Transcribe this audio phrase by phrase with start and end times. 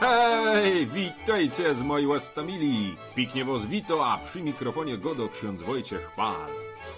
[0.00, 2.96] Hej, witajcie z mojej łastamili.
[3.14, 6.50] Piknie was wito, a przy mikrofonie godo ksiądz Wojciech Pal.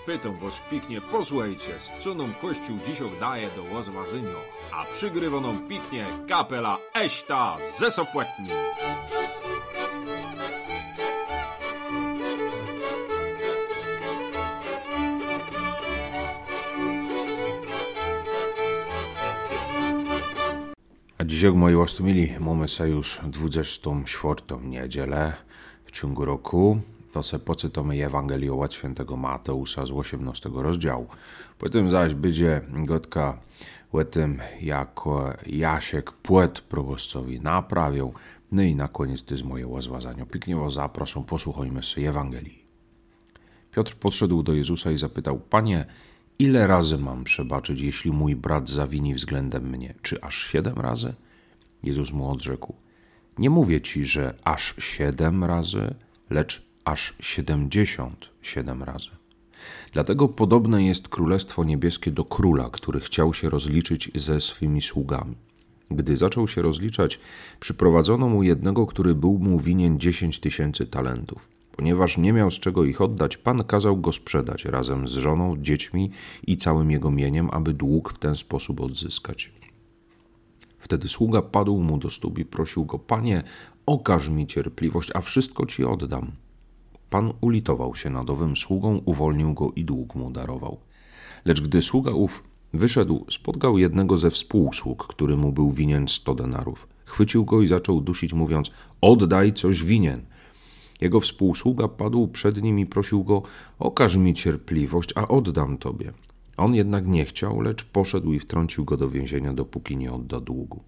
[0.06, 4.40] Pytam was piknie, posłuchajcie, z co nam Kościół dziś daje do łozwazynio,
[4.72, 8.48] a przygrywoną piknie kapela Eśta ze Sopłetni.
[21.22, 25.32] A dzisiaj, moi łastumili, mamy już 24 niedzielę
[25.84, 26.80] w ciągu roku.
[27.12, 31.06] To se pocytamy Ewangelię od świętego Mateusza z 18 rozdziału.
[31.58, 33.38] Potem zaś będzie gotka
[33.92, 35.00] o tym, jak
[35.46, 38.14] Jasiek płet proboszczowi naprawiał.
[38.52, 40.26] No i na koniec to jest moje łazwazanie.
[40.26, 42.64] Pięknie was zapraszam, posłuchajmy sobie Ewangelii.
[43.70, 45.86] Piotr podszedł do Jezusa i zapytał, Panie,
[46.38, 49.94] ile razy mam przebaczyć, jeśli mój brat zawini względem mnie?
[50.02, 51.14] Czy aż siedem razy?
[51.82, 52.74] Jezus mu odrzekł,
[53.38, 55.94] nie mówię ci, że aż siedem razy,
[56.30, 59.10] lecz aż siedemdziesiąt siedem razy.
[59.92, 65.36] Dlatego podobne jest Królestwo Niebieskie do króla, który chciał się rozliczyć ze swymi sługami.
[65.90, 67.20] Gdy zaczął się rozliczać,
[67.60, 71.51] przyprowadzono mu jednego, który był mu winien dziesięć tysięcy talentów.
[71.76, 76.10] Ponieważ nie miał z czego ich oddać, pan kazał go sprzedać razem z żoną, dziećmi
[76.46, 79.52] i całym jego mieniem, aby dług w ten sposób odzyskać.
[80.78, 83.42] Wtedy sługa padł mu do stóp i prosił go: Panie,
[83.86, 86.32] okaż mi cierpliwość, a wszystko ci oddam.
[87.10, 90.80] Pan ulitował się nad owym sługą, uwolnił go i dług mu darował.
[91.44, 96.88] Lecz gdy sługa ów wyszedł, spotkał jednego ze współsług, który mu był winien sto denarów.
[97.04, 98.70] Chwycił go i zaczął dusić, mówiąc:
[99.00, 100.22] Oddaj coś winien.
[101.02, 103.42] Jego współsługa padł przed nim i prosił go:
[103.78, 106.12] Okaż mi cierpliwość, a oddam tobie.
[106.56, 110.82] On jednak nie chciał, lecz poszedł i wtrącił go do więzienia, dopóki nie odda długu.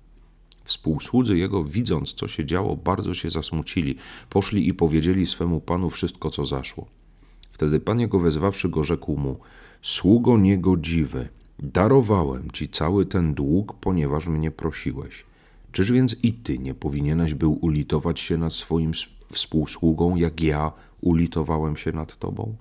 [0.64, 3.96] Współsłudzy jego, widząc, co się działo, bardzo się zasmucili.
[4.30, 6.86] Poszli i powiedzieli swemu panu wszystko, co zaszło.
[7.50, 9.38] Wtedy pan jego wezwawszy go, rzekł mu:
[9.82, 15.24] Sługo niegodziwy, darowałem ci cały ten dług, ponieważ mnie prosiłeś.
[15.74, 18.92] Czyż więc i ty nie powinieneś był ulitować się nad swoim
[19.32, 22.56] współsługą, jak ja ulitowałem się nad tobą?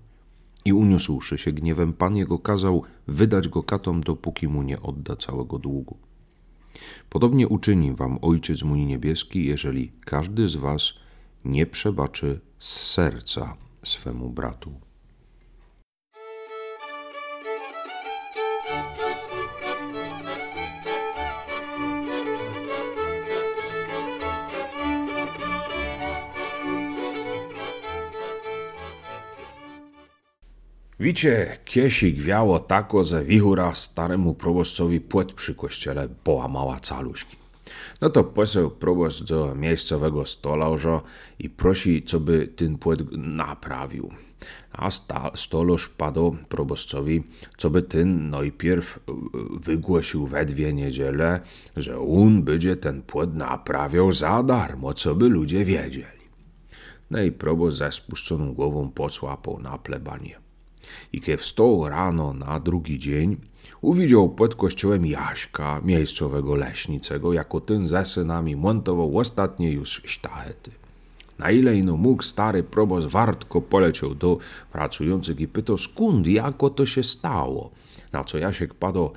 [0.66, 5.60] I uniósłszy się gniewem, pan jego kazał wydać go katom, dopóki mu nie odda całego
[5.60, 5.98] długu.
[7.10, 10.94] Podobnie uczyni wam Ojciec mój niebieski, jeżeli każdy z was
[11.46, 14.72] nie przebaczy z serca swemu bratu.
[31.04, 37.36] Wicie, kiesik wiało tako, że wichura staremu proboszczowi płet przy kościele połamała caluśki.
[38.02, 41.02] No to poseł proboszcz do miejscowego stolarza
[41.40, 44.10] i prosi, co by ten płet naprawił.
[44.74, 44.90] A
[45.36, 47.24] stolarz padł proboszczowi,
[47.58, 49.00] co by ten najpierw
[49.60, 51.40] wygłosił we dwie niedziele,
[51.78, 56.24] że on będzie ten płet naprawiał za darmo, co by ludzie wiedzieli.
[57.12, 60.43] No i proboszcz ze spuszczoną głową pocłapał na plebanie.
[61.14, 63.38] I kiedy wstał rano na drugi dzień,
[63.82, 70.72] uwidział pod kościołem Jaśka, miejscowego leśnicego, jako ten ze synami montował ostatnie już sztachety.
[71.40, 74.38] Na ile ino mógł, stary proboszcz wartko poleciał do
[74.72, 77.70] pracujących i pytał, skąd, jako to się stało.
[78.12, 79.10] Na co Jasiek padł,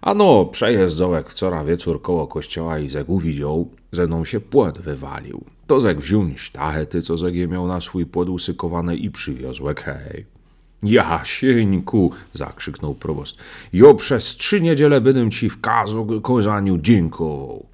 [0.00, 5.44] ano, przejezdzołek wczoraj wieczór koło kościoła i zeg uwidział, że nam się płot wywalił.
[5.66, 10.39] To zeg wziąć sztachety, co zeg je miał na swój płot usykowane i przywiozłek, hej.
[10.82, 13.36] Jasieńku, zakrzyknął proboszcz.
[13.72, 17.66] Jo przez trzy niedziele będę ci w kazu kozaniu dziękował.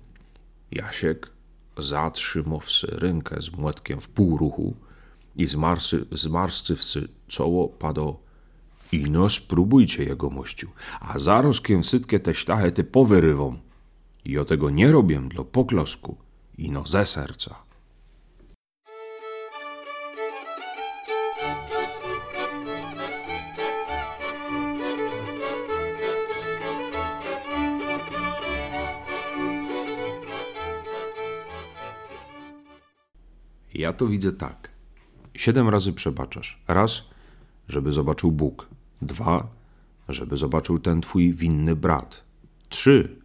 [0.71, 1.31] Jasiek
[1.79, 4.75] zatrzymawszy rękę z młotkiem w pół ruchu
[5.37, 8.17] i zmarsy, zmarszczywszy czoło, padł
[8.93, 10.69] Ino spróbujcie jego mościu,
[11.01, 13.59] a zaroskiem sytkie te sztachety powyrywą.
[14.25, 16.17] I o tego nie robię dla poklosku,
[16.59, 17.66] ino ze serca.
[33.77, 34.71] Ja to widzę tak.
[35.35, 36.61] Siedem razy przebaczasz.
[36.69, 37.03] Raz,
[37.69, 38.69] żeby zobaczył Bóg.
[39.03, 39.49] Dwa,
[40.09, 42.25] żeby zobaczył ten twój winny brat.
[42.69, 43.17] Trzy,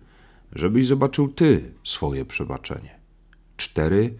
[0.55, 2.99] żebyś zobaczył ty swoje przebaczenie.
[3.57, 4.17] Cztery,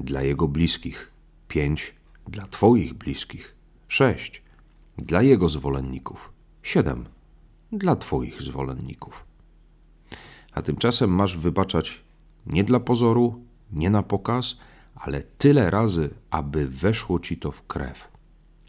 [0.00, 1.10] dla jego bliskich.
[1.48, 1.94] Pięć,
[2.28, 3.54] dla twoich bliskich.
[3.88, 4.42] Sześć,
[4.98, 6.32] dla jego zwolenników.
[6.62, 7.04] Siedem,
[7.72, 9.24] dla twoich zwolenników.
[10.52, 12.00] A tymczasem masz wybaczać
[12.46, 14.58] nie dla pozoru, nie na pokaz,
[14.94, 18.08] ale tyle razy, aby weszło ci to w krew,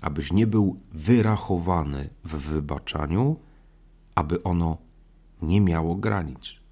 [0.01, 3.39] abyś nie był wyrachowany w wybaczaniu,
[4.15, 4.77] aby ono
[5.41, 6.62] nie miało granic.